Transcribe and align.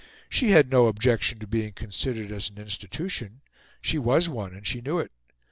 She 0.29 0.49
had 0.49 0.71
no 0.71 0.87
objection 0.87 1.37
to 1.37 1.45
being 1.45 1.73
considered 1.73 2.31
as 2.31 2.49
an 2.49 2.57
institution; 2.57 3.41
she 3.83 3.99
was 3.99 4.27
one, 4.27 4.55
and 4.55 4.65
she 4.65 4.81
knew 4.81 4.97
it. 4.97 5.11